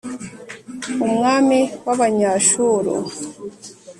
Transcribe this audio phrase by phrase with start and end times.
[1.05, 2.93] umwami w’Abanyashuru,